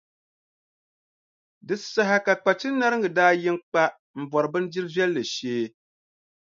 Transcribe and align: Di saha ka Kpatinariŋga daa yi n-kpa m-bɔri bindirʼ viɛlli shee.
Di 1.67 1.75
saha 1.93 2.17
ka 2.25 2.33
Kpatinariŋga 2.37 3.09
daa 3.17 3.31
yi 3.41 3.49
n-kpa 3.55 3.83
m-bɔri 4.19 4.47
bindirʼ 4.53 4.89
viɛlli 4.93 5.23
shee. 5.33 5.65